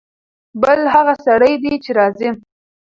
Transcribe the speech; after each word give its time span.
بل 0.61 0.79
هغه 0.93 1.13
سړی 1.25 1.53
دی 1.63 1.73
چې 1.83 1.91
راځي. 1.99 2.29